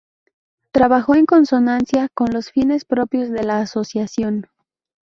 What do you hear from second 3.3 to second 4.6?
la Asociación.